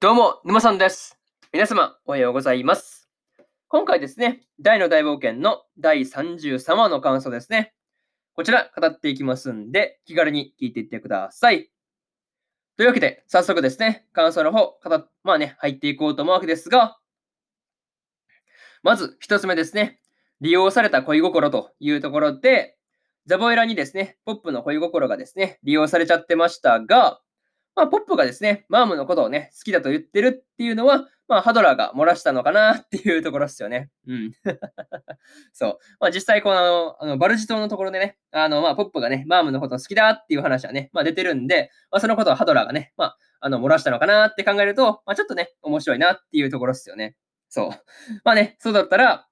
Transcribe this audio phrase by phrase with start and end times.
[0.00, 1.18] どうも、沼さんです。
[1.52, 3.08] 皆様、おはようございます。
[3.66, 7.74] 今回ですね、大の大冒険の第33話の感想ですね。
[8.36, 11.72] こちら、語っていきますんで、気軽に聞いていってください。
[12.76, 16.96] というわけで、早速ですね、感想の方、語まあね、入っていこうと思うわけですが、
[18.84, 19.98] まず一つ目ですね、
[20.40, 22.78] 利用された恋心というところで、
[23.26, 27.20] ザボエラにですね、ポップの恋心がですね、利用されちゃってましたが、
[27.78, 33.88] まあ、ポップがですね、マームのことをね、好きだと言ってるっていうのは、まあ、ハドラーが漏らしたのかな っていうところですよね。
[34.08, 34.32] うん。
[35.54, 35.78] そう。
[36.00, 47.14] まあ、実際、この、あの、バルジ島のところでね、あの、まあ、ポップがね、マームのこと好きだっていう話はね、まあ、出てるんで、まあ、そのことをハドラーがね、まあ、あの、漏らしたのかなって考えると、まあ、ちょっとね、面白いなっていうところですよね。
[47.48, 47.70] そう。
[48.24, 49.28] まあね、そうだったら、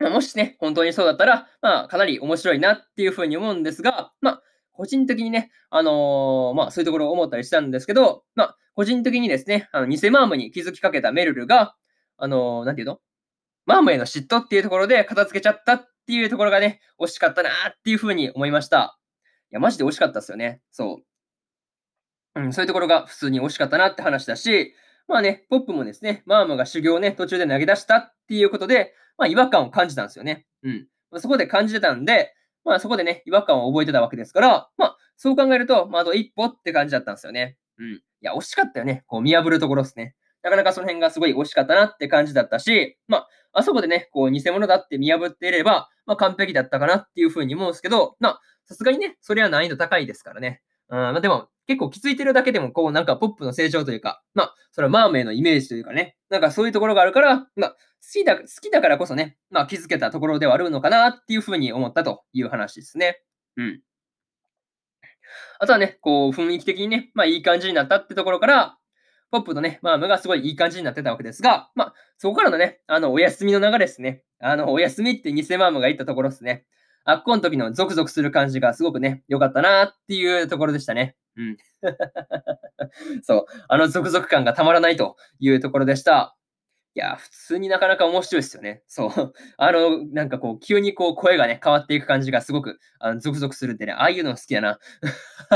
[0.00, 4.42] まあ、もしね、本当にそうだったら、まあ、かなり面白いなっていうふうに思うんですが、まあ、
[4.74, 11.74] 個人的にね、あのーまあ、そういうところを思ったりしたんですけど、まあ、個人的にですね、あの、偽マームに気づきかけたメルルが、
[12.16, 12.98] あのーなんていうの？
[13.66, 18.98] マームへの嫉妬っていうところで片付けちゃったっていうところがね、惜しかったなっていうふうに思いました。
[19.50, 20.60] いや、マジで惜しかったですよね。
[20.70, 21.00] そ
[22.36, 22.40] う。
[22.40, 24.74] うん、そういうところが普通に惜しかったなって話だし、
[25.06, 30.46] まあね、ポップもですね、マームが修行をね、途中で投げ出したっていうことで、まあ違和感を感じたんですよね。
[30.62, 30.88] うん。
[31.16, 32.33] そこで感じてたんで、
[32.64, 37.56] まあそこでね、違和感を覚えてたわけですから、まあそう考えると、まああと一歩って感じだったんですよね。
[37.78, 37.92] うん。
[37.94, 39.04] いや、惜しかったよね。
[39.06, 40.14] こう見破るところですね。
[40.42, 50.62] なかなかその辺がすごい惜しかったなって感じだったし、まあ、あそこでね、こう偽物だって見破っていれば、まあ完璧だったかなっていうふうに思うんですけど、まあ、さすがにね、それは難易度高いですからね。
[50.90, 57.76] うん、まあでも、結構気づいてるだけでも、こうなんかポップの成長というか、まあ、それはマーメイのイメージというかね、なんかそういうところがあるから、まあ、
[58.12, 63.22] きだ、好きだからこそね、まあ気づけたところではあるのかなっていうふうに思ったという話ですね。
[63.56, 63.80] うん。
[65.58, 68.78] あとはね、こう雰囲気的にね、まあいい感じになったってところから、
[69.30, 74.22] ポップとね、マームがすごいいい感じになってたわけですが、まあ、そこからのね、あの、お休みの流れですね。
[74.38, 76.64] あの、お休みって偽マームが言ったところですね。
[77.04, 81.16] あっこの時のゾクゾクする感じがすごくね、良かったなっていうところでしたね。
[81.36, 81.56] うん。
[83.22, 83.46] そう。
[83.68, 86.36] あのゾクゾク感がたまらないというところでした。
[86.96, 88.82] いや、普通になかなか面白いですよね。
[88.86, 89.10] そう。
[89.58, 94.78] あの、なんかこう、急にこう、声がね、変わっていく感じがすごく、あのゾクゾクするんでね、ああいうの好きやな。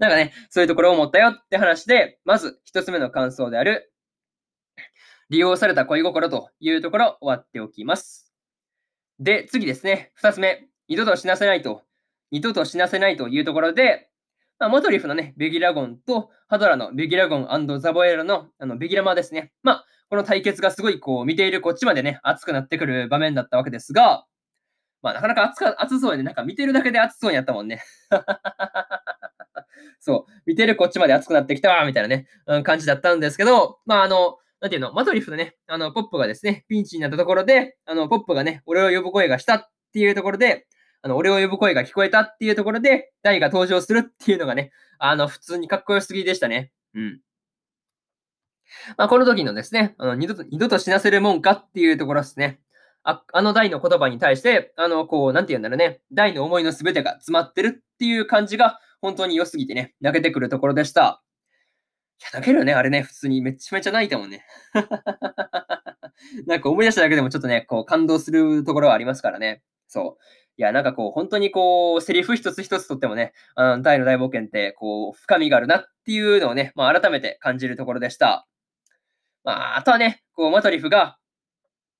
[0.00, 3.92] なんかね、そういうところを思ったよって話で、まず一つ目の感想である、
[5.30, 8.32] 利用された恋心というところ終わっておきます。
[9.20, 11.84] で、次ですね、二つ目、二度と死なせないと、
[12.32, 14.10] 二度と死なせないというところで、
[14.58, 19.52] まあ、モトリフのね、ベギラゴンとハドラのベギラゴンザボエラのあのベギラマですね。
[19.62, 24.24] まあ、この対決がすごいこう見ているこっちまでね、熱くなってくる場面だったわけですが、
[25.00, 27.82] まあ、なかなか熱か熱そうで、なんか見てるだけで熱そうになったもんね。
[30.00, 40.66] そう、見てるこっちまで熱くなってきたわ、みたいなね、うん、感じだったんですけど、まあ、あの、なんていうの、マトリフのね、あの、ポップがですね、ピンチになったところで、あの、ポップがね、俺を呼ぶ声がしたっていうところで、
[41.02, 46.72] あの、俺を呼ぶ声が聞こえたっていうところで、ダイが登場するっていうのがね、あの、普通にかっこよすぎでしたね。
[46.94, 47.20] うん。
[48.96, 52.60] まあ、この時のですね、あの二度と、二度と死なせるもんかっていうところですね。
[53.04, 61.22] ああの大の言葉に対して、あの、こう、なんて言うんだろうね、大の思いの全てが詰まってるっていう感じが、本当に良すぎてね、泣けてくるところでした。
[62.20, 64.44] いや、泣けるよね、あれね、普通にめちゃめちゃ泣いたもんね。
[66.46, 69.62] なんか思い出しただけでもちょっとね、こう、感動するところはありますからね。
[69.86, 70.22] そう。
[70.58, 78.48] いや、なんかこう、本当にこう、セリフ一つ一つとってもね、あの大の大冒険って、こう、深みがあるなっていうのをね、まあ、改めて感じるところでした。
[79.44, 81.16] まあ、あとはね、こう、マトリフが、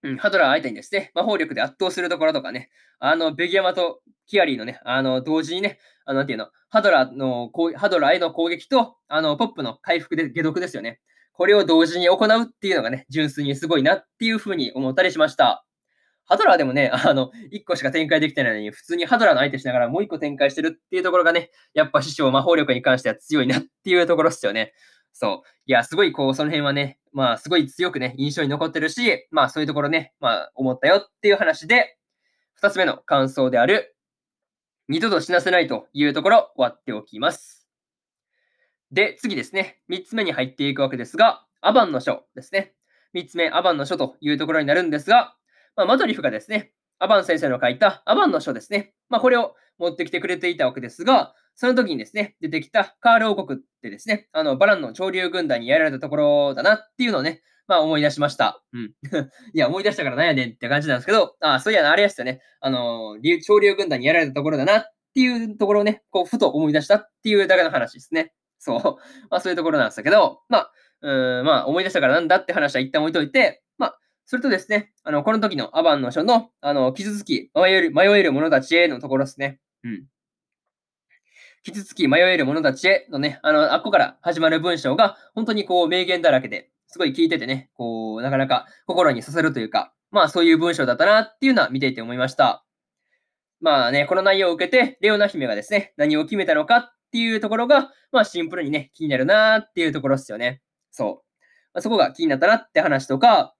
[0.02, 2.68] うん、ハドラー相手にですね、魔法力で圧倒するところとかね、
[2.98, 10.98] あの、ベギヤマとキアリーのね、あの、同時にね、あの、なんていうの、ハドラーの、ハドラーへの攻撃と、あの、ポップの回復で解毒ですよね。
[11.32, 15.64] これを同時に行うっていうのがね、純粋にすごいなっていうふうに思ったりしました。
[16.28, 24.74] ハドラーでもね、 あの、1個しか展開できてないのに、普通にハドラーの相手しながらもう1個展開してるっていうところがね、やっぱ師匠魔法力に関しては強いなっていうところですよね。
[25.12, 25.48] そう。
[25.66, 31.96] いや、すごいこう、その辺はね、まあ、すごい強くね、印象に残ってるし、まあ、そういうところね、まあ、思ったよっていう話で、
[32.62, 33.96] 2つ目の感想である、
[34.88, 37.66] 二度と死なせないというところ、終わっておきます。
[38.92, 42.74] で、次ですね、3つ目に入っていくわけですが、アバンの書ですね。
[43.14, 45.34] 3つ目、アバンの書というところになるんですが、
[45.78, 48.94] まあ、マトリフがですね、アバン先生の書いたアバンの書ですね。
[49.08, 58.60] まあ、これを持ってきてくれていたわけですが、その時にですね、出てきたカール王国ってですね、あの、バランの潮流軍団にやられたところだなっていうのをね、まあ思い出しました。
[58.72, 58.92] うん。
[59.54, 62.40] いや、思い出したからなんやねんって感じなんですけど、ああ、そういやな、あれですよね。
[62.60, 64.84] あの、潮流軍団にやられたところだなっ
[65.14, 68.32] ていうところをね、こう、ふと思い出したっていうだけの話ですね。
[68.58, 68.80] そう。
[69.30, 70.72] まあそういうところなんですけど、まあ、
[71.02, 73.62] うん、まあ思い出したからなんだって話は一旦置いといて、
[74.30, 79.58] それとですね、あの、この時のアバンの書の、あの、傷つき、迷える、迷える者たちへのところですね。
[79.84, 80.04] うん。
[81.64, 92.66] 傷つき迷える者たちへのね、あの、あっこから始まる文章が、本当にこう、名言だらけで、すごい聞いててね、こう、なかなか心に刺さるというか、まあそういう文章だったなっていうのは見ていて思いました。
[93.62, 100.60] まあね、この内容を受けて、レオナ姫がですね、何を決めたのかっていうところが、まあシンプルにね、気になるなっていうところですよね。
[100.90, 101.28] そう。
[101.72, 103.54] まあ、そこが気になったなって話とか、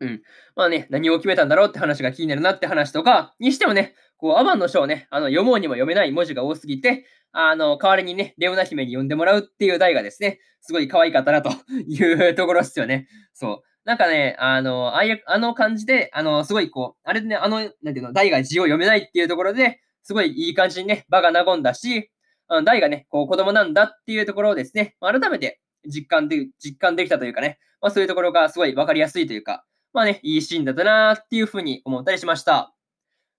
[0.00, 0.22] うん。
[0.54, 11.50] まあね、何を決めたんだろうって話が気になるなって話とか、にしてもね、こう、アバンの書をね、あの、読もうにも読めない文字が多すぎて、あの、代わりにね、レオナ姫に読んでもらうっていう題がですね、すごい可愛かったなと
[11.86, 13.08] いうところですよね。
[13.32, 13.68] そう。
[13.84, 22.10] なんかね、あの、ああ、あの感じで、あの、すごいこう、あれでね、あの、なんていうの、題が字を読めないっていうところで、すごいいい感じにね、場が和んだし、
[22.48, 32.74] あの題がね、こう、子供なんだっていうところをですね、改めて実感で、実感できたというかね、まあそういうところがすごいわかりやすいというか、まあね、いいシーンだったなっていうふうに思ったりしました。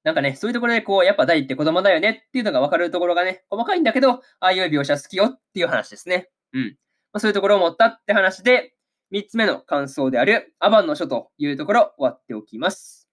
[0.04, 6.30] なんかね、そういうところでこう、やっぱ大って子供だよねっていうのがわかるところがね、細かいんだけど、ああいう描写好きよっていう話ですね。
[6.54, 6.78] うん。
[7.12, 8.74] まあ、そういうところを思ったって話で、
[9.12, 13.10] 3つ目の感想であるアバンの書というところ終わっておきます。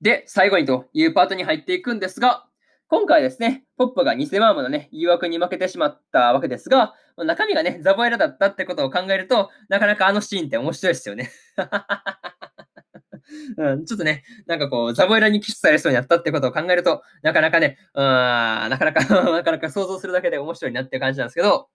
[0.00, 2.46] で、最後にというパートに入っていくんですが、
[2.92, 11.30] 今回ですね、ポップが偽マームのね、誘惑に負けてしまったわけですが、中身がね、ザボエラだったってことを考えると、なかなかあのシーンって面白いですよね。
[13.56, 19.00] うん、ちょっとね、なんかこう、ザボエラにキスされそうになったってことを考えると、なかなかね、うん、なかなか
[19.32, 21.66] なかなか想像するだけで面白いなって感じなんですけど、っ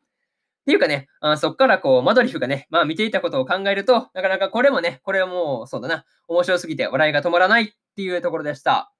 [0.68, 8.92] ていうかね、あそっからこう、マドリフがね、まあ見ていたことを考えると、なかなかこれもね、これはもう、そうだな、面白すぎて笑いが止まらないっていうところでした。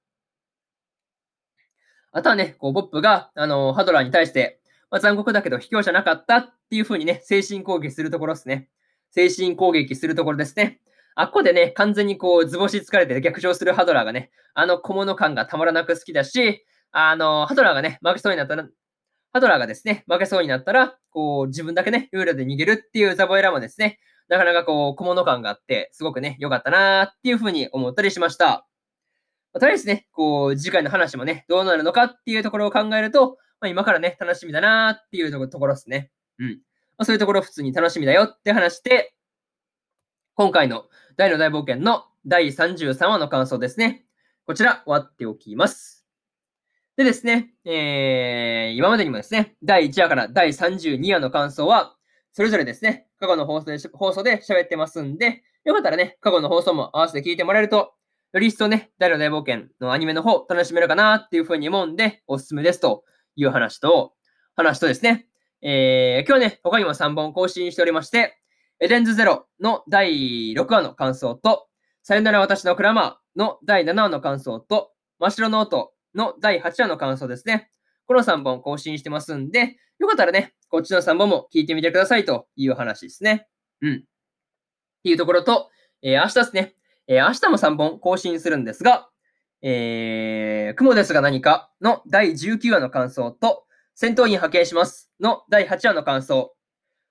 [2.12, 4.60] あとはね、こう、ボップが、あの、ハドラーに対して、
[4.90, 8.68] まあ、残酷だけど卑怯じゃなかったっていう風にね、精神攻撃するところですね。
[9.10, 10.80] 精神攻撃するところですね。
[11.14, 18.68] あっこでね、完全にこう、図星疲れて逆上するハドラーがね、あの小物感がたまらなく好きだし、あの、ハドラーがね、負けそうになったら、
[19.32, 28.66] ハドラーがですね、負けそうになったら、こう、自分だけね、ルールで逃げるっていうザボエラもですね、なかなかこう、小物感があって、すごくね、良かったなーっていう風に思ったりしました。
[29.58, 36.10] とりあえずね、こう、次回の話もね、どうなるのかっていうところを考えると、まあ、今からね、楽しみだなっていうところですね。
[36.38, 36.48] うん。
[36.48, 36.54] ま
[36.98, 39.14] あ、そういうところ普通に楽しみだよって話で、
[40.34, 40.84] 今回の
[41.16, 44.04] 大の大冒険の第33話の感想ですね。
[44.46, 46.06] こちら、終わっておきます。
[46.96, 51.96] でですね、えー、今までにもですね、第1話から第32話の感想は、
[52.32, 57.94] それぞれですね、過去の放送で放送で喋ってますんで、よかったらね、過去の放送も合わせて聞いてもらえると
[58.32, 63.04] より一層ね、大の大冒険のアニメの方楽しめるかなっていうふうに思うんで、おすすめですと
[63.36, 64.12] いう話と、
[64.54, 65.26] 話とですね、
[65.62, 68.36] えー、今日ね、他にも3本更新しておりまして、
[68.80, 71.68] エデンズゼロの第6話の感想と、
[72.02, 77.70] さよなら私のクラマーの第7話の感想と、真っ白の音の第8話の感想ですね。
[78.06, 83.48] この3本更新してますんで、よかったらね、こっちの3本も聞いてみてくださいという話ですね。
[83.80, 83.94] うん。
[83.96, 84.00] っ
[85.02, 85.70] ていうところと、
[86.02, 86.74] えー、明日ですね、
[87.08, 89.08] えー、明日も3本更新するんですが、
[89.62, 93.64] えー、雲ですが何かの第19話の感想と、
[93.94, 96.54] 戦闘員派遣しますの第8話の感想。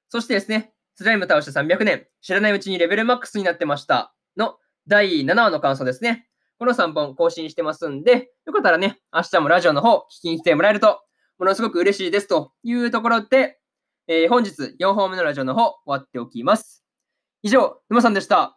[0.10, 4.56] そしてですね、スライム倒して300年、知らないうちにレベルマックスになってましたの
[4.88, 6.28] 第7話の感想ですね。
[6.60, 11.02] この3本更新してますんで、よかったらね、明日もラジオの方聞きに来てもらえると、
[11.40, 13.60] ものすごく嬉しいですというところで、
[14.08, 16.84] えー、本日4本目のラジオの方終わっておきます。
[17.42, 18.57] 以上、沼さんでした。